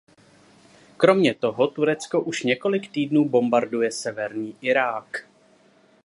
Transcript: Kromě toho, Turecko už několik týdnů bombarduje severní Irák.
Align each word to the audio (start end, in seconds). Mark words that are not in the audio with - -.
Kromě 0.97 1.33
toho, 1.35 1.67
Turecko 1.67 2.21
už 2.21 2.43
několik 2.43 2.91
týdnů 2.91 3.29
bombarduje 3.29 3.91
severní 3.91 4.55
Irák. 4.61 5.25